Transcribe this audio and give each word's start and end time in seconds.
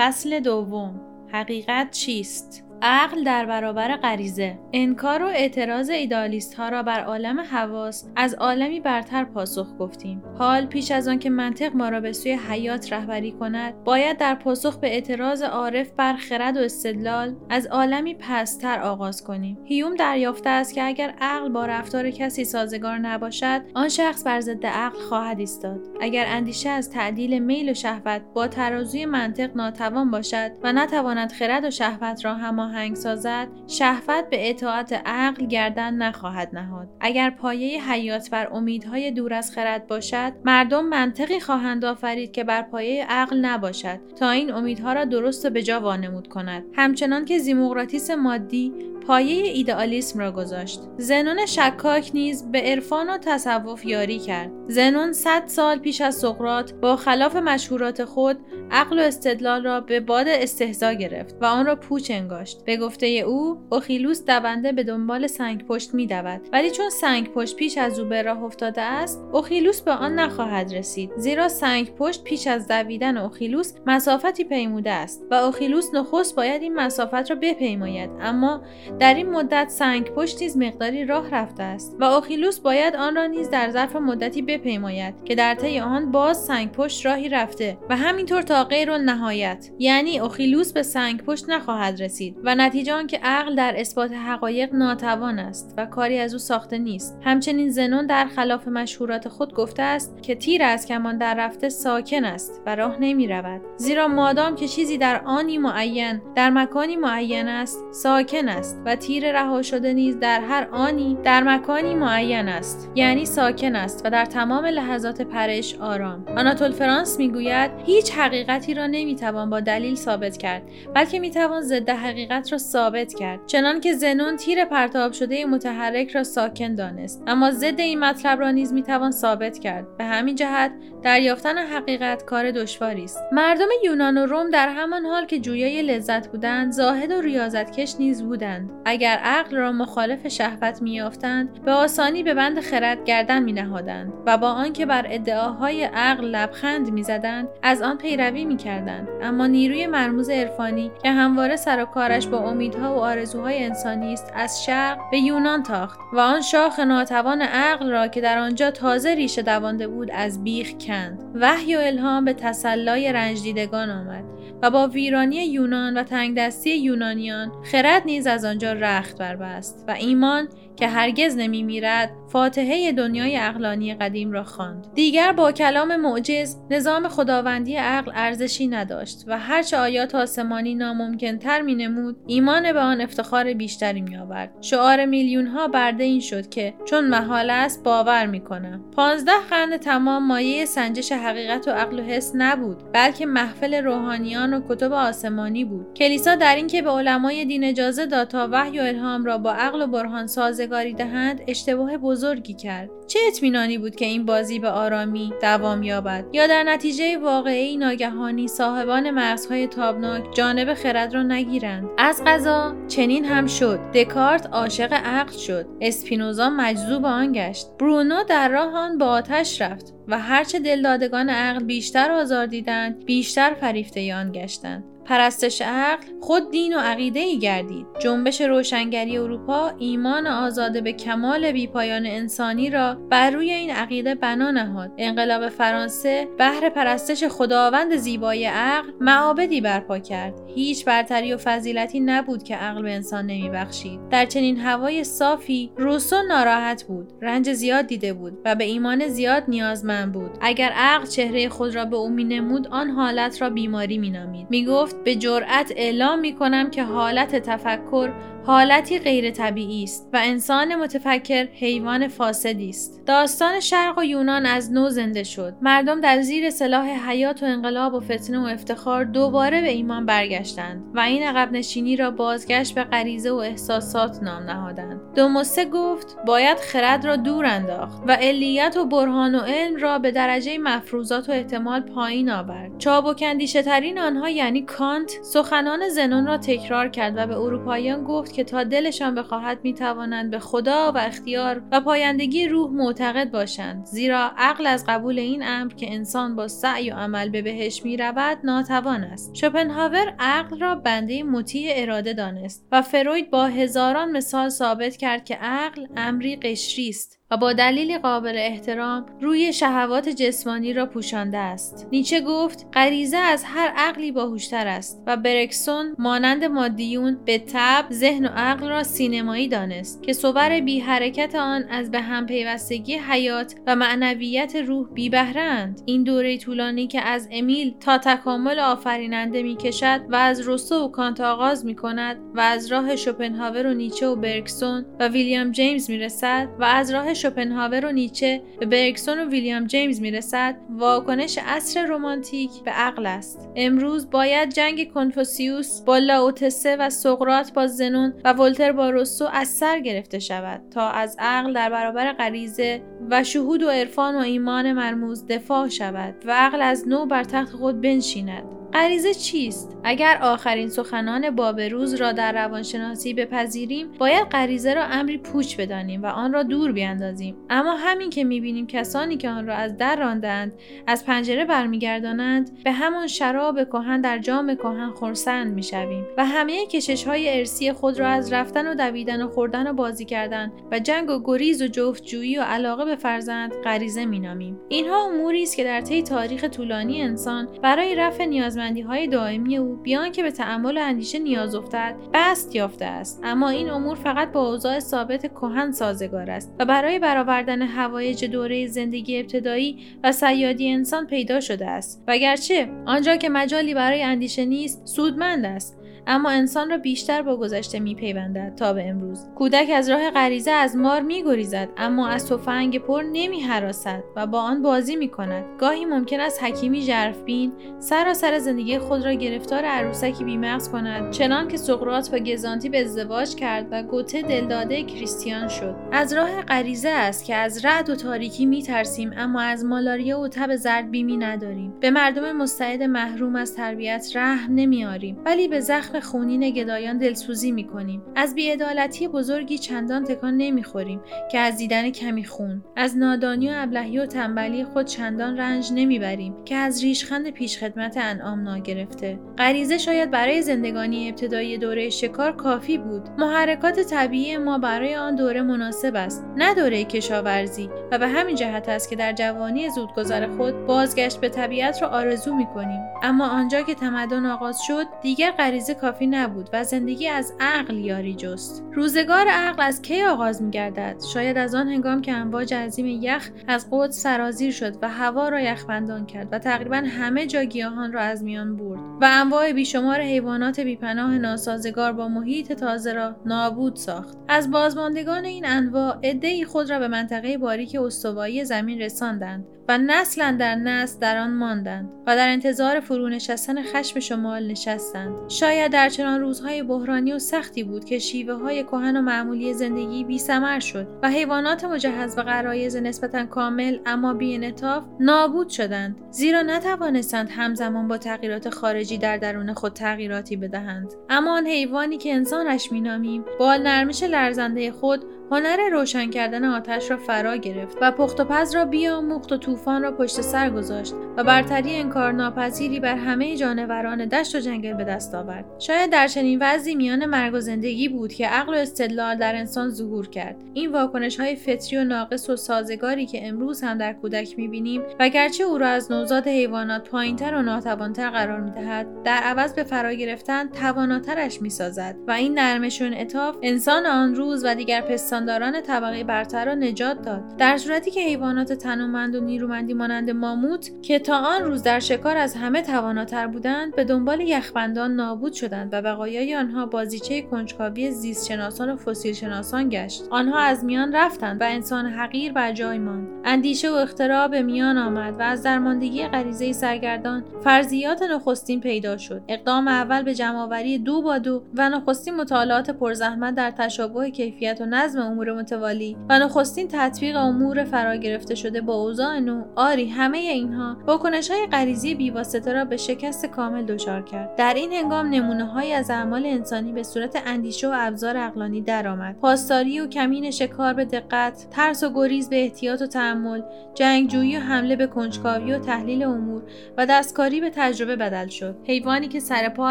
فصل 0.00 0.40
دوم 0.40 1.00
حقیقت 1.32 1.90
چیست؟ 1.90 2.64
عقل 2.82 3.24
در 3.24 3.46
برابر 3.46 3.96
غریزه. 3.96 4.58
انکار 4.72 5.22
و 5.22 5.26
اعتراض 5.26 5.90
ایدالیست 5.90 6.54
ها 6.54 6.68
را 6.68 6.82
بر 6.82 7.00
عالم 7.00 7.40
حواس 7.40 8.08
از 8.16 8.34
عالمی 8.34 8.80
برتر 8.80 9.24
پاسخ 9.24 9.66
گفتیم. 9.78 10.22
حال 10.38 10.66
پیش 10.66 10.90
از 10.90 11.08
آنکه 11.08 11.30
منطق 11.30 11.76
ما 11.76 11.88
را 11.88 12.00
به 12.00 12.12
سوی 12.12 12.32
حیات 12.32 12.92
رهبری 12.92 13.32
کند 13.32 13.84
باید 13.84 14.18
در 14.18 14.34
پاسخ 14.34 14.78
به 14.78 14.88
اعتراض 14.88 15.42
عارف 15.42 15.90
بر 15.90 16.16
خرد 16.16 16.56
و 16.56 16.60
استدلال 16.60 17.36
از 17.50 17.66
عالمی 17.66 18.14
پستر 18.14 18.80
آغاز 18.80 19.24
کنیم. 19.24 19.58
هیوم 19.64 19.94
دریافته 19.94 20.50
است 20.50 20.74
که 20.74 20.84
اگر 20.84 21.14
عقل 21.20 21.48
با 21.48 21.66
رفتار 21.66 22.10
کسی 22.10 22.44
سازگار 22.44 22.98
نباشد 22.98 23.62
آن 23.74 23.88
شخص 23.88 24.26
بر 24.26 24.40
ضد 24.40 24.66
عقل 24.66 24.98
خواهد 24.98 25.38
ایستاد. 25.38 25.80
اگر 26.00 26.24
اندیشه 26.28 26.68
از 26.68 26.90
تعدیل 26.90 27.38
میل 27.38 27.70
و 27.70 27.74
شهوت 27.74 28.22
با 28.34 28.48
ترازوی 28.48 29.06
منطق 29.06 29.56
ناتوان 29.56 30.10
باشد 30.10 30.50
و 30.62 30.72
نتواند 30.72 31.32
خرد 31.32 31.64
و 31.64 31.70
شهوت 31.70 32.24
را 32.24 32.34
هم 32.34 32.69
هماهنگ 32.70 32.96
سازد 32.96 33.48
شهوت 33.66 34.30
به 34.30 34.50
اطاعت 34.50 34.92
عقل 35.06 35.46
گردن 35.46 35.94
نخواهد 35.94 36.50
نهاد. 36.52 36.88
اگر 37.00 37.30
پایه 37.30 37.90
حیات 37.92 38.30
بر 38.30 38.48
امیدهای 38.52 39.10
دور 39.10 39.34
از 39.34 39.52
خرد 39.52 39.86
باشد 39.86 40.32
مردم 40.44 40.84
منطقی 40.84 41.40
خواهند 41.40 41.84
آفرید 41.84 42.32
که 42.32 42.44
بر 42.44 42.62
پایه 42.62 43.04
عقل 43.04 43.36
نباشد 43.36 44.00
تا 44.16 44.30
این 44.30 44.52
امیدها 44.52 44.92
را 44.92 45.04
درست 45.04 45.46
و 45.46 45.50
به 45.50 45.62
جا 45.62 45.80
وانمود 45.80 46.28
کند. 46.28 46.64
همچنان 46.74 47.24
که 47.24 47.38
زیموقراتیس 47.38 48.10
مادی 48.10 48.72
پایه 49.00 49.44
ایدئالیسم 49.44 50.18
را 50.18 50.32
گذاشت. 50.32 50.80
زنون 50.98 51.46
شکاک 51.46 52.10
نیز 52.14 52.50
به 52.52 52.60
عرفان 52.60 53.10
و 53.10 53.18
تصوف 53.18 53.84
یاری 53.84 54.18
کرد. 54.18 54.50
زنون 54.68 55.12
صد 55.12 55.42
سال 55.46 55.78
پیش 55.78 56.00
از 56.00 56.14
سقرات 56.14 56.72
با 56.72 56.96
خلاف 56.96 57.36
مشهورات 57.36 58.04
خود 58.04 58.38
عقل 58.70 58.98
و 58.98 59.02
استدلال 59.02 59.64
را 59.64 59.80
به 59.80 60.00
باد 60.00 60.28
استهزا 60.28 60.92
گرفت 60.92 61.36
و 61.40 61.44
آن 61.44 61.66
را 61.66 61.76
پوچ 61.76 62.10
انگاشت. 62.10 62.64
به 62.64 62.76
گفته 62.76 63.06
او 63.06 63.58
اخیلوس 63.72 64.24
دونده 64.24 64.72
به 64.72 64.82
دنبال 64.82 65.26
سنگ 65.26 65.66
پشت 65.66 65.94
می 65.94 66.06
دود 66.06 66.40
ولی 66.52 66.70
چون 66.70 66.90
سنگ 66.90 67.32
پشت 67.32 67.56
پیش 67.56 67.78
از 67.78 67.98
او 67.98 68.08
به 68.08 68.22
راه 68.22 68.42
افتاده 68.42 68.82
است 68.82 69.20
اخیلوس 69.34 69.80
به 69.80 69.90
آن 69.90 70.14
نخواهد 70.18 70.74
رسید. 70.74 71.10
زیرا 71.16 71.48
سنگ 71.48 71.94
پشت 71.94 72.24
پیش 72.24 72.46
از 72.46 72.68
دویدن 72.68 73.16
اخیلوس 73.16 73.72
مسافتی 73.86 74.44
پیموده 74.44 74.90
است 74.90 75.22
و 75.30 75.34
اخیلوس 75.34 75.94
نخست 75.94 76.36
باید 76.36 76.62
این 76.62 76.74
مسافت 76.74 77.30
را 77.30 77.36
بپیماید. 77.42 78.10
اما 78.20 78.62
در 78.98 79.14
این 79.14 79.30
مدت 79.30 79.68
سنگ 79.68 80.10
پشت 80.10 80.42
نیز 80.42 80.56
مقداری 80.56 81.04
راه 81.04 81.30
رفته 81.30 81.62
است 81.62 81.96
و 82.00 82.04
اخیلوس 82.04 82.58
باید 82.58 82.96
آن 82.96 83.16
را 83.16 83.26
نیز 83.26 83.50
در 83.50 83.70
ظرف 83.70 83.96
مدتی 83.96 84.42
بپیماید 84.42 85.14
که 85.24 85.34
در 85.34 85.54
طی 85.54 85.80
آن 85.80 86.10
باز 86.10 86.44
سنگ 86.44 86.72
پشت 86.72 87.06
راهی 87.06 87.28
رفته 87.28 87.78
و 87.90 87.96
همینطور 87.96 88.42
تا 88.42 88.64
غیر 88.64 88.90
نهایت 88.98 89.70
یعنی 89.78 90.20
اخیلوس 90.20 90.72
به 90.72 90.82
سنگ 90.82 91.22
پشت 91.22 91.48
نخواهد 91.48 92.02
رسید 92.02 92.36
و 92.44 92.54
نتیجه 92.54 92.92
آن 92.92 93.06
که 93.06 93.18
عقل 93.22 93.56
در 93.56 93.74
اثبات 93.76 94.12
حقایق 94.12 94.74
ناتوان 94.74 95.38
است 95.38 95.74
و 95.76 95.86
کاری 95.86 96.18
از 96.18 96.32
او 96.32 96.38
ساخته 96.38 96.78
نیست. 96.78 97.18
همچنین 97.24 97.70
زنون 97.70 98.06
در 98.06 98.26
خلاف 98.26 98.68
مشهورات 98.68 99.28
خود 99.28 99.54
گفته 99.54 99.82
است 99.82 100.22
که 100.22 100.34
تیر 100.34 100.62
از 100.62 100.86
کمان 100.86 101.18
در 101.18 101.34
رفته 101.34 101.68
ساکن 101.68 102.24
است 102.24 102.62
و 102.66 102.76
راه 102.76 102.96
نمی 103.00 103.28
رود. 103.28 103.60
زیرا 103.76 104.08
مادام 104.08 104.56
که 104.56 104.68
چیزی 104.68 104.98
در 104.98 105.22
آنی 105.24 105.58
معین 105.58 106.22
در 106.34 106.50
مکانی 106.50 106.96
معین 106.96 107.48
است 107.48 107.84
ساکن 107.92 108.48
است. 108.48 108.79
و 108.84 108.96
تیر 108.96 109.32
رها 109.32 109.62
شده 109.62 109.92
نیز 109.92 110.18
در 110.18 110.40
هر 110.40 110.68
آنی 110.72 111.18
در 111.24 111.42
مکانی 111.42 111.94
معین 111.94 112.48
است 112.48 112.90
یعنی 112.94 113.24
ساکن 113.24 113.76
است 113.76 114.02
و 114.04 114.10
در 114.10 114.24
تمام 114.24 114.66
لحظات 114.66 115.22
پرش 115.22 115.74
آرام. 115.74 116.24
آناتول 116.36 116.72
فرانس 116.72 117.18
می‌گوید 117.18 117.70
هیچ 117.86 118.12
حقیقتی 118.12 118.74
را 118.74 118.86
نمی‌توان 118.86 119.50
با 119.50 119.60
دلیل 119.60 119.94
ثابت 119.94 120.36
کرد 120.36 120.62
بلکه 120.94 121.20
می‌توان 121.20 121.62
ضد 121.62 121.90
حقیقت 121.90 122.52
را 122.52 122.58
ثابت 122.58 123.14
کرد. 123.14 123.40
چنان 123.46 123.80
که 123.80 123.92
زنون 123.92 124.36
تیر 124.36 124.64
پرتاب 124.64 125.12
شده 125.12 125.44
متحرک 125.44 126.10
را 126.10 126.24
ساکن 126.24 126.74
دانست 126.74 127.22
اما 127.26 127.50
ضد 127.50 127.80
این 127.80 128.00
مطلب 128.00 128.40
را 128.40 128.50
نیز 128.50 128.72
می‌توان 128.72 129.10
ثابت 129.10 129.58
کرد. 129.58 129.96
به 129.96 130.04
همین 130.04 130.34
جهت 130.34 130.72
دریافتن 131.02 131.58
حقیقت 131.58 132.24
کار 132.24 132.50
دشواری 132.50 133.04
است. 133.04 133.20
مردم 133.32 133.68
یونان 133.84 134.18
و 134.18 134.26
روم 134.26 134.50
در 134.50 134.68
همان 134.68 135.06
حال 135.06 135.26
که 135.26 135.38
جویای 135.38 135.82
لذت 135.82 136.28
بودند 136.28 136.72
زاهد 136.72 137.10
و 137.10 137.20
ریاضتکش 137.20 137.94
نیز 137.98 138.22
بودند. 138.22 138.69
اگر 138.84 139.18
عقل 139.24 139.56
را 139.56 139.72
مخالف 139.72 140.28
شهوت 140.28 140.82
میافتند 140.82 141.62
به 141.64 141.72
آسانی 141.72 142.22
به 142.22 142.34
بند 142.34 142.60
خرد 142.60 143.04
گردن 143.04 143.42
مینهادند 143.42 144.12
و 144.26 144.38
با 144.38 144.48
آنکه 144.48 144.86
بر 144.86 145.06
ادعاهای 145.08 145.84
عقل 145.84 146.24
لبخند 146.24 146.90
می‌زدند 146.90 147.48
از 147.62 147.82
آن 147.82 147.98
پیروی 147.98 148.44
می‌کردند. 148.44 149.08
اما 149.22 149.46
نیروی 149.46 149.86
مرموز 149.86 150.30
عرفانی 150.30 150.90
که 151.02 151.10
همواره 151.10 151.56
سر 151.56 151.82
و 151.82 151.84
کارش 151.84 152.26
با 152.26 152.38
امیدها 152.38 152.94
و 152.94 152.98
آرزوهای 152.98 153.64
انسانی 153.64 154.12
است 154.12 154.32
از 154.34 154.64
شرق 154.64 154.98
به 155.10 155.18
یونان 155.18 155.62
تاخت 155.62 156.00
و 156.12 156.18
آن 156.18 156.40
شاخ 156.40 156.78
ناتوان 156.80 157.42
عقل 157.42 157.90
را 157.90 158.08
که 158.08 158.20
در 158.20 158.38
آنجا 158.38 158.70
تازه 158.70 159.14
ریشه 159.14 159.42
دوانده 159.42 159.88
بود 159.88 160.10
از 160.14 160.44
بیخ 160.44 160.72
کند. 160.86 161.22
وحی 161.34 161.76
و 161.76 161.78
الهام 161.78 162.24
به 162.24 162.32
تسلای 162.32 163.12
رنجدیدگان 163.12 163.90
آمد. 163.90 164.24
و 164.62 164.70
با 164.70 164.88
ویرانی 164.88 165.36
یونان 165.36 165.96
و 165.96 166.02
تنگدستی 166.02 166.76
یونانیان 166.76 167.52
خرد 167.64 168.02
نیز 168.06 168.26
از 168.26 168.44
آنجا 168.44 168.72
رخت 168.72 169.18
بربست 169.18 169.84
و 169.88 169.90
ایمان 169.90 170.48
که 170.76 170.88
هرگز 170.88 171.36
نمی 171.36 171.62
میرد 171.62 172.19
فاتحه 172.32 172.92
دنیای 172.92 173.36
اقلانی 173.36 173.94
قدیم 173.94 174.32
را 174.32 174.44
خواند. 174.44 174.86
دیگر 174.94 175.32
با 175.32 175.52
کلام 175.52 175.96
معجز 175.96 176.56
نظام 176.70 177.08
خداوندی 177.08 177.76
عقل 177.76 178.12
ارزشی 178.14 178.68
نداشت 178.68 179.24
و 179.26 179.38
هرچه 179.38 179.76
آیات 179.76 180.14
آسمانی 180.14 180.74
ناممکن 180.74 181.38
تر 181.38 181.60
می 181.60 181.74
نمود 181.74 182.16
ایمان 182.26 182.72
به 182.72 182.80
آن 182.80 183.00
افتخار 183.00 183.52
بیشتری 183.52 184.00
می 184.00 184.16
آورد. 184.16 184.50
شعار 184.60 185.04
میلیون 185.04 185.46
ها 185.46 185.68
برده 185.68 186.04
این 186.04 186.20
شد 186.20 186.48
که 186.48 186.74
چون 186.84 187.08
محال 187.08 187.50
است 187.50 187.84
باور 187.84 188.26
می 188.26 188.40
کنم. 188.40 188.84
پانزده 188.96 189.32
قرن 189.50 189.76
تمام 189.76 190.26
مایه 190.26 190.64
سنجش 190.64 191.12
حقیقت 191.12 191.68
و 191.68 191.70
عقل 191.70 192.00
و 192.00 192.02
حس 192.02 192.32
نبود 192.34 192.92
بلکه 192.92 193.26
محفل 193.26 193.74
روحانیان 193.74 194.54
و 194.54 194.60
کتب 194.68 194.92
آسمانی 194.92 195.64
بود. 195.64 195.94
کلیسا 195.94 196.34
در 196.34 196.56
اینکه 196.56 196.82
به 196.82 196.90
علمای 196.90 197.44
دین 197.44 197.64
اجازه 197.64 198.06
داد 198.06 198.28
تا 198.28 198.48
وحی 198.52 198.78
و 198.78 198.82
الهام 198.82 199.24
را 199.24 199.38
با 199.38 199.52
عقل 199.52 199.82
و 199.82 199.86
برهان 199.86 200.26
سازگاری 200.26 200.94
دهند 200.94 201.40
اشتباه 201.46 201.96
بزرگی 202.20 202.54
کرد. 202.54 202.90
چه 203.06 203.18
اطمینانی 203.28 203.78
بود 203.78 203.96
که 203.96 204.04
این 204.04 204.26
بازی 204.26 204.58
به 204.58 204.68
آرامی 204.68 205.32
دوام 205.42 205.82
یابد. 205.82 206.24
یا 206.32 206.46
در 206.46 206.62
نتیجه 206.62 207.18
واقعی 207.18 207.76
ناگهانی 207.76 208.48
صاحبان 208.48 209.10
مغزهای 209.10 209.66
تابناک 209.66 210.34
جانب 210.34 210.74
خرد 210.74 211.14
را 211.14 211.22
نگیرند. 211.22 211.88
از 211.98 212.22
غذا 212.26 212.74
چنین 212.88 213.24
هم 213.24 213.46
شد. 213.46 213.80
دکارت 213.94 214.46
عاشق 214.52 214.92
عقل 214.92 215.32
شد. 215.32 215.66
اسپینوزا 215.80 216.50
مجذوب 216.50 217.04
آن 217.04 217.32
گشت. 217.32 217.66
برونو 217.78 218.24
در 218.28 218.48
راه 218.48 218.74
آن 218.74 218.98
با 218.98 219.06
آتش 219.06 219.62
رفت 219.62 219.94
و 220.08 220.18
هرچه 220.18 220.58
دلدادگان 220.58 221.28
عقل 221.28 221.64
بیشتر 221.64 222.10
آزار 222.10 222.46
دیدند 222.46 223.04
بیشتر 223.04 223.54
فریفته 223.54 224.14
آن 224.14 224.32
گشتند. 224.32 224.84
پرستش 225.10 225.62
عقل 225.62 226.06
خود 226.20 226.50
دین 226.50 226.76
و 226.76 226.78
عقیده 226.78 227.20
ای 227.20 227.38
گردید. 227.38 227.86
جنبش 228.02 228.40
روشنگری 228.40 229.18
اروپا 229.18 229.72
ایمان 229.78 230.26
آزاده 230.26 230.80
به 230.80 230.92
کمال 230.92 231.52
بیپایان 231.52 232.06
انسانی 232.06 232.70
را 232.70 232.94
بر 232.94 233.30
روی 233.30 233.50
این 233.50 233.70
عقیده 233.70 234.14
بنا 234.14 234.50
نهاد. 234.50 234.92
انقلاب 234.98 235.48
فرانسه 235.48 236.28
بهر 236.38 236.68
پرستش 236.68 237.24
خداوند 237.24 237.96
زیبای 237.96 238.44
عقل 238.44 238.88
معابدی 239.00 239.60
برپا 239.60 239.98
کرد. 239.98 240.34
هیچ 240.54 240.84
برتری 240.84 241.34
و 241.34 241.36
فضیلتی 241.36 242.00
نبود 242.00 242.42
که 242.42 242.56
عقل 242.56 242.82
به 242.82 242.94
انسان 242.94 243.26
نمیبخشید. 243.26 244.08
در 244.10 244.26
چنین 244.26 244.60
هوای 244.60 245.04
صافی 245.04 245.72
روسو 245.76 246.16
ناراحت 246.28 246.84
بود. 246.84 247.12
رنج 247.22 247.52
زیاد 247.52 247.86
دیده 247.86 248.12
بود 248.12 248.38
و 248.44 248.54
به 248.54 248.64
ایمان 248.64 249.08
زیاد 249.08 249.42
نیازمند 249.48 250.12
بود. 250.12 250.30
اگر 250.40 250.70
عقل 250.74 251.06
چهره 251.06 251.48
خود 251.48 251.74
را 251.74 251.84
به 251.84 251.96
او 251.96 252.08
مینمود 252.08 252.68
آن 252.68 252.90
حالت 252.90 253.42
را 253.42 253.50
بیماری 253.50 253.98
مینامید. 253.98 254.46
می‌گفت 254.50 254.99
به 255.04 255.14
جرأت 255.14 255.72
اعلام 255.76 256.18
می 256.18 256.34
کنم 256.34 256.70
که 256.70 256.82
حالت 256.82 257.36
تفکر 257.36 258.12
حالتی 258.46 258.98
غیر 258.98 259.30
طبیعی 259.30 259.84
است 259.84 260.08
و 260.12 260.20
انسان 260.22 260.74
متفکر 260.74 261.44
حیوان 261.44 262.08
فاسدی 262.08 262.68
است. 262.68 263.02
داستان 263.06 263.60
شرق 263.60 263.98
و 263.98 264.04
یونان 264.04 264.46
از 264.46 264.72
نو 264.72 264.88
زنده 264.88 265.22
شد. 265.22 265.54
مردم 265.62 266.00
در 266.00 266.20
زیر 266.20 266.50
سلاح 266.50 267.10
حیات 267.10 267.42
و 267.42 267.46
انقلاب 267.46 267.94
و 267.94 268.00
فتنه 268.00 268.38
و 268.38 268.46
افتخار 268.46 269.04
دوباره 269.04 269.60
به 269.60 269.68
ایمان 269.68 270.06
برگشتند 270.06 270.84
و 270.94 271.00
این 271.00 271.22
عقب 271.22 271.52
نشینی 271.52 271.96
را 271.96 272.10
بازگشت 272.10 272.74
به 272.74 272.84
غریزه 272.84 273.30
و 273.30 273.34
احساسات 273.34 274.22
نام 274.22 274.42
نهادند. 274.42 275.00
دوموسه 275.14 275.64
گفت 275.64 276.16
باید 276.26 276.58
خرد 276.58 277.04
را 277.04 277.16
دور 277.16 277.46
انداخت 277.46 278.02
و 278.06 278.12
علیت 278.12 278.76
و 278.76 278.84
برهان 278.84 279.34
و 279.34 279.40
علم 279.40 279.76
را 279.76 279.98
به 279.98 280.10
درجه 280.10 280.58
مفروضات 280.58 281.28
و 281.28 281.32
احتمال 281.32 281.80
پایین 281.80 282.30
آورد. 282.30 282.78
چابک 282.78 283.24
ترین 283.64 283.98
آنها 283.98 284.30
یعنی 284.30 284.62
کانت 284.62 285.18
سخنان 285.22 285.88
زنون 285.88 286.26
را 286.26 286.38
تکرار 286.38 286.88
کرد 286.88 287.14
و 287.16 287.26
به 287.26 287.38
اروپاییان 287.38 288.04
گفت 288.04 288.29
که 288.32 288.44
تا 288.44 288.64
دلشان 288.64 289.14
بخواهد 289.14 289.58
می 289.62 289.74
توانند 289.74 290.30
به 290.30 290.38
خدا 290.38 290.92
و 290.92 290.98
اختیار 290.98 291.62
و 291.72 291.80
پایندگی 291.80 292.48
روح 292.48 292.70
معتقد 292.70 293.30
باشند. 293.30 293.84
زیرا 293.84 294.32
عقل 294.36 294.66
از 294.66 294.84
قبول 294.88 295.18
این 295.18 295.42
امر 295.42 295.72
که 295.74 295.92
انسان 295.92 296.36
با 296.36 296.48
سعی 296.48 296.90
و 296.90 296.94
عمل 296.94 297.28
به 297.28 297.42
بهش 297.42 297.84
می 297.84 297.96
رود 297.96 298.38
ناتوان 298.44 299.04
است. 299.04 299.34
شوپنهاور 299.34 300.14
عقل 300.18 300.60
را 300.60 300.74
بنده 300.74 301.22
مطیع 301.22 301.72
اراده 301.74 302.12
دانست 302.12 302.66
و 302.72 302.82
فروید 302.82 303.30
با 303.30 303.46
هزاران 303.46 304.12
مثال 304.12 304.48
ثابت 304.48 304.96
کرد 304.96 305.24
که 305.24 305.34
عقل 305.34 305.86
امری 305.96 306.36
قشری 306.36 306.88
است. 306.88 307.19
و 307.32 307.36
با 307.36 307.52
دلیل 307.52 307.98
قابل 307.98 308.34
احترام 308.36 309.06
روی 309.20 309.52
شهوات 309.52 310.08
جسمانی 310.08 310.72
را 310.72 310.86
پوشانده 310.86 311.38
است. 311.38 311.88
نیچه 311.92 312.20
گفت 312.20 312.66
غریزه 312.72 313.16
از 313.16 313.44
هر 313.46 313.72
عقلی 313.76 314.12
باهوشتر 314.12 314.66
است 314.66 315.02
و 315.06 315.16
برکسون 315.16 315.94
مانند 315.98 316.44
مادیون 316.44 317.18
به 317.24 317.38
تب 317.38 317.84
ذهن 317.92 318.26
و 318.26 318.28
عقل 318.28 318.68
را 318.68 318.82
سینمایی 318.82 319.48
دانست 319.48 320.02
که 320.02 320.12
صور 320.12 320.60
بی 320.60 320.80
حرکت 320.80 321.34
آن 321.34 321.64
از 321.70 321.90
به 321.90 322.00
هم 322.00 322.26
پیوستگی 322.26 322.94
حیات 322.94 323.54
و 323.66 323.76
معنویت 323.76 324.56
روح 324.56 324.88
بی 324.88 325.08
بهرند. 325.08 325.80
این 325.86 326.02
دوره 326.02 326.38
طولانی 326.38 326.86
که 326.86 327.00
از 327.00 327.28
امیل 327.32 327.74
تا 327.80 327.98
تکامل 327.98 328.58
آفریننده 328.58 329.42
می 329.42 329.56
کشد 329.56 330.00
و 330.08 330.16
از 330.16 330.40
روسو 330.40 330.84
و 330.84 330.88
کانت 330.88 331.20
آغاز 331.20 331.66
می 331.66 331.74
کند 331.74 332.16
و 332.34 332.40
از 332.40 332.72
راه 332.72 332.96
شوپنهاور 332.96 333.66
و 333.66 333.74
نیچه 333.74 334.06
و 334.06 334.16
برکسون 334.16 334.86
و 335.00 335.08
ویلیام 335.08 335.50
جیمز 335.50 335.90
می 335.90 335.98
رسد 335.98 336.48
و 336.58 336.64
از 336.64 336.90
راه 336.90 337.14
شوپنهاور 337.20 337.86
و 337.86 337.92
نیچه 337.92 338.42
به 338.60 338.66
برگسون 338.66 339.18
و 339.18 339.30
ویلیام 339.30 339.66
جیمز 339.66 340.00
می‌رسد 340.00 340.56
واکنش 340.70 341.38
اصر 341.46 341.86
رمانتیک 341.86 342.50
به 342.64 342.70
عقل 342.70 343.06
است. 343.06 343.48
امروز 343.56 344.10
باید 344.10 344.54
جنگ 344.54 344.92
کنفوسیوس 344.92 345.80
با 345.80 345.98
لاوتسه 345.98 346.76
و 346.76 346.90
سقرات 346.90 347.52
با 347.52 347.66
زنون 347.66 348.14
و 348.24 348.32
ولتر 348.32 348.72
با 348.72 348.90
روسو 348.90 349.28
از 349.32 349.48
سر 349.48 349.78
گرفته 349.78 350.18
شود 350.18 350.60
تا 350.70 350.90
از 350.90 351.16
عقل 351.18 351.52
در 351.52 351.70
برابر 351.70 352.12
غریزه 352.12 352.82
و 353.10 353.24
شهود 353.24 353.62
و 353.62 353.68
عرفان 353.68 354.14
و 354.14 354.18
ایمان 354.18 354.72
مرموز 354.72 355.26
دفاع 355.26 355.68
شود 355.68 356.14
و 356.26 356.30
عقل 356.30 356.62
از 356.62 356.88
نو 356.88 357.06
بر 357.06 357.24
تخت 357.24 357.52
خود 357.52 357.80
بنشیند. 357.80 358.59
غریزه 358.72 359.14
چیست؟ 359.14 359.76
اگر 359.84 360.18
آخرین 360.22 360.68
سخنان 360.68 361.30
بابروز 361.30 361.94
را 361.94 362.12
در 362.12 362.32
روانشناسی 362.32 363.14
بپذیریم 363.14 363.86
باید 363.98 364.28
غریزه 364.28 364.74
را 364.74 364.84
امری 364.84 365.18
پوچ 365.18 365.56
بدانیم 365.56 366.02
و 366.02 366.06
آن 366.06 366.32
را 366.32 366.42
دور 366.42 366.72
بیاندازیم 366.72 367.36
اما 367.50 367.76
همین 367.76 368.10
که 368.10 368.24
می‌بینیم 368.24 368.66
کسانی 368.66 369.16
که 369.16 369.28
آن 369.28 369.46
را 369.46 369.54
از 369.54 369.76
در 369.76 369.96
راندند 369.96 370.52
از 370.86 371.06
پنجره 371.06 371.44
برمیگردانند 371.44 372.62
به 372.64 372.72
همان 372.72 373.06
شراب 373.06 373.64
کهن 373.64 374.00
در 374.00 374.18
جام 374.18 374.54
کهن 374.54 374.90
خورسند 374.90 375.54
می‌شویم 375.54 376.06
و 376.16 376.26
همه 376.26 376.66
کشش 376.66 377.04
های 377.04 377.38
ارسی 377.38 377.72
خود 377.72 377.98
را 377.98 378.08
از 378.08 378.32
رفتن 378.32 378.68
و 378.68 378.74
دویدن 378.74 379.22
و 379.22 379.28
خوردن 379.28 379.70
و 379.70 379.72
بازی 379.72 380.04
کردن 380.04 380.52
و 380.72 380.78
جنگ 380.78 381.10
و 381.10 381.22
گریز 381.24 381.62
و 381.62 381.66
جفتجویی 381.66 382.38
و 382.38 382.42
علاقه 382.42 382.84
به 382.84 382.96
فرزند 382.96 383.52
غریزه 383.64 384.04
مینامیم. 384.04 384.60
اینها 384.68 385.04
اموری 385.04 385.42
است 385.42 385.56
که 385.56 385.64
در 385.64 385.80
طی 385.80 386.02
تاریخ 386.02 386.44
طولانی 386.44 387.02
انسان 387.02 387.48
برای 387.62 387.94
رفع 387.94 388.24
نیاز 388.24 388.59
نیازمندی 388.60 388.80
های 388.80 389.06
دائمی 389.06 389.56
او 389.56 389.76
بیان 389.76 390.12
که 390.12 390.22
به 390.22 390.30
تعمل 390.30 390.78
و 390.78 390.80
اندیشه 390.80 391.18
نیاز 391.18 391.54
افتد 391.54 391.94
بست 392.14 392.56
یافته 392.56 392.84
است. 392.84 393.20
اما 393.24 393.48
این 393.48 393.70
امور 393.70 393.96
فقط 393.96 394.32
با 394.32 394.50
اوضاع 394.50 394.78
ثابت 394.78 395.26
کهن 395.26 395.72
سازگار 395.72 396.30
است 396.30 396.52
و 396.58 396.64
برای 396.64 396.98
برآوردن 396.98 397.62
هوایج 397.62 398.24
دوره 398.24 398.66
زندگی 398.66 399.20
ابتدایی 399.20 399.78
و 400.04 400.12
سیادی 400.12 400.70
انسان 400.70 401.06
پیدا 401.06 401.40
شده 401.40 401.66
است. 401.66 402.04
وگرچه 402.08 402.68
آنجا 402.86 403.16
که 403.16 403.28
مجالی 403.28 403.74
برای 403.74 404.02
اندیشه 404.02 404.44
نیست 404.44 404.86
سودمند 404.86 405.44
است. 405.44 405.79
اما 406.12 406.30
انسان 406.30 406.70
را 406.70 406.78
بیشتر 406.78 407.22
با 407.22 407.36
گذشته 407.36 407.80
میپیوندد 407.80 408.54
تا 408.56 408.72
به 408.72 408.88
امروز. 408.88 409.26
کودک 409.34 409.70
از 409.74 409.90
راه 409.90 410.10
غریزه 410.10 410.50
از 410.50 410.76
مار 410.76 411.00
میگریزد 411.00 411.68
اما 411.76 412.08
از 412.08 412.28
تفنگ 412.28 412.78
پر 412.78 413.02
نمیهراسد 413.12 414.04
و 414.16 414.26
با 414.26 414.40
آن 414.40 414.62
بازی 414.62 414.96
می‌کند. 414.96 415.44
گاهی 415.58 415.84
ممکن 415.84 416.20
است 416.20 416.42
حکیمی 416.42 416.80
ژرفبین 416.80 417.52
سراسر 417.78 418.38
زندگی 418.38 418.78
خود 418.78 419.04
را 419.04 419.12
گرفتار 419.12 419.64
عروسکی 419.64 420.24
بیمغز 420.24 420.68
کند 420.68 421.10
چنان 421.10 421.48
که 421.48 421.56
سقراط 421.56 422.10
با 422.10 422.18
گزانتی 422.18 422.68
به 422.68 422.80
ازدواج 422.80 423.34
کرد 423.34 423.66
و 423.70 423.82
گوته 423.82 424.22
دلداده 424.22 424.82
کریستیان 424.82 425.48
شد. 425.48 425.74
از 425.92 426.12
راه 426.12 426.42
غریزه 426.42 426.88
است 426.88 427.24
که 427.24 427.34
از 427.34 427.64
رعد 427.64 427.90
و 427.90 427.94
تاریکی 427.94 428.46
میترسیم 428.46 429.12
اما 429.16 429.40
از 429.40 429.64
مالاریا 429.64 430.20
و 430.20 430.28
تب 430.28 430.56
زرد 430.56 430.90
بیمی 430.90 431.16
نداریم. 431.16 431.74
به 431.80 431.90
مردم 431.90 432.32
مستعد 432.32 432.82
محروم 432.82 433.36
از 433.36 433.54
تربیت 433.54 434.06
رحم 434.14 434.54
نمیاریم 434.54 435.18
ولی 435.24 435.48
به 435.48 435.60
زخم 435.60 435.99
خونین 436.00 436.50
گدایان 436.50 436.98
دلسوزی 436.98 437.52
می‌کنیم. 437.52 438.02
از 438.16 438.34
بیعدالتی 438.34 439.08
بزرگی 439.08 439.58
چندان 439.58 440.04
تکان 440.04 440.36
نمی‌خوریم 440.36 441.00
که 441.32 441.38
از 441.38 441.56
دیدن 441.56 441.90
کمی 441.90 442.24
خون. 442.24 442.62
از 442.76 442.98
نادانی 442.98 443.48
و 443.50 443.52
ابلهی 443.56 443.98
و 443.98 444.06
تنبلی 444.06 444.64
خود 444.64 444.86
چندان 444.86 445.36
رنج 445.36 445.70
نمی‌بریم 445.74 446.44
که 446.44 446.56
از 446.56 446.82
ریشخند 446.82 447.30
پیشخدمت 447.30 447.96
انعام 447.96 448.42
ناگرفته. 448.42 449.18
غریزه 449.38 449.78
شاید 449.78 450.10
برای 450.10 450.42
زندگانی 450.42 451.08
ابتدایی 451.08 451.58
دوره 451.58 451.90
شکار 451.90 452.32
کافی 452.32 452.78
بود. 452.78 453.08
محرکات 453.18 453.80
طبیعی 453.80 454.36
ما 454.36 454.58
برای 454.58 454.96
آن 454.96 455.14
دوره 455.14 455.42
مناسب 455.42 455.96
است. 455.96 456.24
نه 456.36 456.54
دوره 456.54 456.84
کشاورزی 456.84 457.70
و 457.92 457.98
به 457.98 458.08
همین 458.08 458.36
جهت 458.36 458.68
است 458.68 458.90
که 458.90 458.96
در 458.96 459.12
جوانی 459.12 459.70
زودگذر 459.70 460.28
خود 460.36 460.66
بازگشت 460.66 461.20
به 461.20 461.28
طبیعت 461.28 461.82
را 461.82 461.88
آرزو 461.88 462.34
می‌کنیم. 462.34 462.80
اما 463.02 463.28
آنجا 463.28 463.62
که 463.62 463.74
تمدن 463.74 464.26
آغاز 464.26 464.58
شد 464.66 464.86
دیگر 465.02 465.30
غریزه 465.30 465.74
کافی 465.90 466.06
نبود 466.06 466.50
و 466.52 466.64
زندگی 466.64 467.08
از 467.08 467.32
عقل 467.40 467.74
یاری 467.74 468.14
جست. 468.14 468.64
روزگار 468.72 469.28
عقل 469.28 469.62
از 469.62 469.82
کی 469.82 470.02
آغاز 470.02 470.42
می 470.42 470.50
گردد 470.50 471.02
شاید 471.12 471.38
از 471.38 471.54
آن 471.54 471.68
هنگام 471.68 472.02
که 472.02 472.12
امواج 472.12 472.54
عظیم 472.54 472.86
یخ 472.86 473.30
از 473.48 473.66
قدس 473.70 474.02
سرازیر 474.02 474.52
شد 474.52 474.76
و 474.82 474.88
هوا 474.88 475.28
را 475.28 475.40
یخبندان 475.40 476.06
کرد 476.06 476.28
و 476.32 476.38
تقریبا 476.38 476.76
همه 476.76 477.26
جا 477.26 477.44
گیاهان 477.44 477.92
را 477.92 478.00
از 478.00 478.24
میان 478.24 478.56
برد 478.56 478.80
و 479.00 479.08
انواع 479.12 479.52
بیشمار 479.52 480.00
حیوانات 480.00 480.60
بیپناه 480.60 481.18
ناسازگار 481.18 481.92
با 481.92 482.08
محیط 482.08 482.52
تازه 482.52 482.92
را 482.92 483.16
نابود 483.26 483.76
ساخت. 483.76 484.18
از 484.28 484.50
بازماندگان 484.50 485.24
این 485.24 485.46
انواع 485.46 485.98
عدهای 486.02 486.44
خود 486.44 486.70
را 486.70 486.78
به 486.78 486.88
منطقه 486.88 487.38
باریک 487.38 487.76
استوایی 487.80 488.44
زمین 488.44 488.80
رساندند 488.80 489.44
و 489.70 489.78
نسلا 489.78 490.36
در 490.38 490.54
نسل 490.54 490.98
در 490.98 491.18
آن 491.18 491.30
ماندند 491.30 491.90
و 492.06 492.16
در 492.16 492.28
انتظار 492.28 492.80
فرونشستن 492.80 493.62
خشم 493.62 494.00
شمال 494.00 494.46
نشستند. 494.46 495.14
شاید 495.28 495.69
در 495.70 495.88
چنان 495.88 496.20
روزهای 496.20 496.62
بحرانی 496.62 497.12
و 497.12 497.18
سختی 497.18 497.64
بود 497.64 497.84
که 497.84 497.98
شیوه 497.98 498.34
های 498.34 498.64
کهن 498.64 498.96
و 498.96 499.00
معمولی 499.00 499.54
زندگی 499.54 500.04
بی 500.04 500.18
شد 500.60 500.86
و 501.02 501.10
حیوانات 501.10 501.64
مجهز 501.64 502.18
و 502.18 502.22
قرایز 502.22 502.76
نسبتا 502.76 503.26
کامل 503.26 503.78
اما 503.86 504.14
بی 504.14 504.52
نابود 505.00 505.48
شدند 505.48 505.96
زیرا 506.10 506.42
نتوانستند 506.42 507.30
همزمان 507.30 507.88
با 507.88 507.98
تغییرات 507.98 508.50
خارجی 508.50 508.98
در 508.98 509.16
درون 509.16 509.54
خود 509.54 509.72
تغییراتی 509.72 510.36
بدهند. 510.36 510.92
اما 511.08 511.36
آن 511.36 511.46
حیوانی 511.46 511.98
که 511.98 512.14
انسانش 512.14 512.72
مینامیم 512.72 513.24
با 513.38 513.56
نرمش 513.56 514.02
لرزنده 514.02 514.72
خود 514.72 515.04
هنر 515.32 515.68
روشن 515.72 516.10
کردن 516.10 516.44
آتش 516.44 516.90
را 516.90 516.96
فرا 516.96 517.36
گرفت 517.36 517.76
و 517.80 517.90
پخت 517.90 518.20
و 518.20 518.24
پز 518.24 518.54
را 518.54 518.64
بیاموخت 518.64 519.32
و 519.32 519.36
طوفان 519.36 519.82
را 519.82 519.92
پشت 519.92 520.20
سر 520.20 520.50
گذاشت 520.50 520.94
و 521.16 521.24
برتری 521.24 521.76
انکارناپذیری 521.76 522.80
بر 522.80 522.94
همه 522.94 523.36
جانوران 523.36 524.04
دشت 524.04 524.34
و 524.34 524.38
جنگل 524.38 524.72
به 524.72 524.84
دست 524.84 525.14
آورد. 525.14 525.44
شاید 525.58 525.90
در 525.90 526.08
چنین 526.08 526.38
وضعی 526.42 526.74
میان 526.74 527.06
مرگ 527.06 527.34
و 527.34 527.40
زندگی 527.40 527.88
بود 527.88 528.12
که 528.12 528.26
عقل 528.26 528.54
و 528.54 528.56
استدلال 528.56 529.16
در 529.16 529.34
انسان 529.34 529.70
ظهور 529.70 530.08
کرد. 530.08 530.36
این 530.54 530.72
واکنش 530.72 531.20
های 531.20 531.36
فطری 531.36 531.76
و 531.76 531.84
ناقص 531.84 532.30
و 532.30 532.36
سازگاری 532.36 533.06
که 533.06 533.28
امروز 533.28 533.62
هم 533.62 533.78
در 533.78 533.92
کودک 533.92 534.38
می‌بینیم 534.38 534.82
و 535.00 535.08
گرچه 535.08 535.44
او 535.44 535.58
را 535.58 535.68
از 535.68 535.92
نوزاد 535.92 536.26
حیوانات 536.26 536.88
پایینتر 536.88 537.34
و 537.34 537.42
ناتوانتر 537.42 538.10
قرار 538.10 538.40
می‌دهد 538.40 539.02
در 539.04 539.20
عوض 539.22 539.54
به 539.54 539.62
فرا 539.62 539.92
گرفتن 539.92 540.48
تواناترش 540.48 541.42
می‌سازد 541.42 541.96
و 542.06 542.10
این 542.10 542.38
نرمش 542.38 542.82
و 542.82 542.84
انعطاف 542.84 543.36
انسان 543.42 543.86
آن 543.86 544.14
روز 544.14 544.44
و 544.44 544.54
دیگر 544.54 544.80
پستانداران 545.20 545.60
طبقه 545.60 546.04
برتر 546.04 546.44
را 546.44 546.54
نجات 546.54 547.02
داد. 547.02 547.36
در 547.38 547.56
صورتی 547.58 547.90
که 547.90 548.00
حیوانات 548.00 548.52
تنومند 548.52 549.14
و 549.14 549.20
نیرومندی 549.20 549.74
مانند 549.74 550.10
ماموت 550.10 550.70
که 550.82 550.98
تا 550.98 551.16
آن 551.16 551.42
روز 551.42 551.62
در 551.62 551.80
شکار 551.80 552.16
از 552.16 552.34
همه 552.34 552.62
تواناتر 552.62 553.26
بودند 553.26 553.76
به 553.76 553.84
دنبال 553.84 554.20
یخبندان 554.20 554.94
نابود 554.94 555.32
شدند 555.32 555.68
و 555.72 555.82
بقایای 555.82 556.34
آنها 556.34 556.66
بازیچه 556.66 557.22
کنجکاوی 557.22 557.90
زیستشناسان 557.90 558.70
و 558.70 558.76
فسیل 558.76 559.14
شناسان 559.14 559.68
گشت. 559.68 560.04
آنها 560.10 560.38
از 560.38 560.64
میان 560.64 560.94
رفتند 560.94 561.40
و 561.40 561.44
انسان 561.44 561.86
حقیر 561.86 562.32
بر 562.32 562.52
جای 562.52 562.78
ماند. 562.78 563.08
اندیشه 563.24 563.70
و 563.70 563.74
اختراع 563.74 564.28
به 564.28 564.42
میان 564.42 564.78
آمد 564.78 565.14
و 565.18 565.22
از 565.22 565.42
درماندگی 565.42 566.08
غریزه 566.08 566.52
سرگردان 566.52 567.24
فرضیات 567.44 568.02
نخستین 568.02 568.60
پیدا 568.60 568.96
شد. 568.96 569.22
اقدام 569.28 569.68
اول 569.68 570.02
به 570.02 570.14
جمعآوری 570.14 570.78
دو 570.78 571.02
با 571.02 571.18
دو 571.18 571.42
و 571.54 571.68
نخستین 571.68 572.14
مطالعات 572.14 572.70
پرزحمت 572.70 573.34
در 573.34 573.50
تشابه 573.50 574.10
کیفیت 574.10 574.60
و 574.60 574.66
نظم 574.66 575.09
امور 575.10 575.32
متوالی. 575.32 575.96
و 576.08 576.18
نخستین 576.18 576.68
تطبیق 576.68 577.16
امور 577.16 577.64
فرا 577.64 577.96
گرفته 577.96 578.34
شده 578.34 578.60
با 578.60 578.74
اوضاع 578.74 579.18
نو 579.18 579.44
آری 579.56 579.88
همه 579.88 580.18
اینها 580.18 580.76
واکنش 580.86 581.30
های 581.30 581.46
غریزی 581.46 581.94
بیواسطه 581.94 582.52
را 582.52 582.64
به 582.64 582.76
شکست 582.76 583.26
کامل 583.26 583.64
دچار 583.64 584.02
کرد. 584.02 584.36
در 584.36 584.54
این 584.54 584.72
هنگام 584.72 585.06
نمونه 585.06 585.74
از 585.74 585.90
اعمال 585.90 586.26
انسانی 586.26 586.72
به 586.72 586.82
صورت 586.82 587.22
اندیشه 587.26 587.68
و 587.68 587.72
ابزار 587.74 588.16
اقلانی 588.16 588.60
درآمد. 588.60 589.16
پاسداری 589.20 589.80
و 589.80 589.86
کمین 589.86 590.30
شکار 590.30 590.74
به 590.74 590.84
دقت 590.84 591.46
ترس 591.50 591.82
و 591.82 591.92
گریز 591.94 592.28
به 592.28 592.42
احتیاط 592.42 592.82
و 592.82 592.86
تحمل 592.86 593.42
جنگجویی 593.74 594.36
و 594.36 594.40
حمله 594.40 594.76
به 594.76 594.86
کنجکاوی 594.86 595.52
و 595.52 595.58
تحلیل 595.58 596.02
امور 596.02 596.42
و 596.76 596.86
دستکاری 596.86 597.40
به 597.40 597.50
تجربه 597.54 597.96
بدل 597.96 598.26
شد. 598.26 598.56
حیوانی 598.64 599.08
که 599.08 599.20
سر 599.20 599.48
پا 599.48 599.70